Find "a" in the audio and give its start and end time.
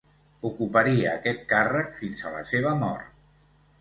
2.25-2.33